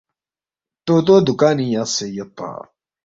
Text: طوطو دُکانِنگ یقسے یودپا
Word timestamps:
طوطو 0.85 1.15
دُکانِنگ 1.27 1.71
یقسے 1.75 2.05
یودپا 2.15 2.49